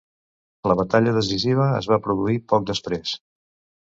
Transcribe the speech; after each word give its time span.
La 0.69 0.75
batalla 0.79 1.13
decisiva 1.19 1.67
es 1.81 1.91
va 1.93 2.01
produir 2.07 2.39
poc 2.55 2.67
després. 2.71 3.15